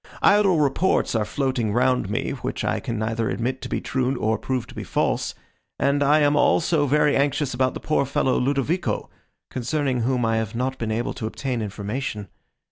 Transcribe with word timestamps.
Idle 0.23 0.59
reports 0.59 1.13
are 1.13 1.25
floating 1.25 1.73
round 1.73 2.09
me, 2.09 2.31
which 2.31 2.63
I 2.63 2.79
can 2.79 2.97
neither 2.97 3.29
admit 3.29 3.61
to 3.61 3.69
be 3.69 3.79
true, 3.79 4.09
nor 4.13 4.39
prove 4.39 4.65
to 4.65 4.73
be 4.73 4.83
false; 4.83 5.35
and 5.77 6.01
I 6.01 6.21
am, 6.21 6.35
also, 6.35 6.87
very 6.87 7.15
anxious 7.15 7.53
about 7.53 7.75
the 7.75 7.79
poor 7.81 8.07
fellow, 8.07 8.39
Ludovico, 8.39 9.11
concerning 9.51 9.99
whom 9.99 10.25
I 10.25 10.37
have 10.37 10.55
not 10.55 10.79
been 10.79 10.91
able 10.91 11.13
to 11.13 11.27
obtain 11.27 11.61
information. 11.61 12.29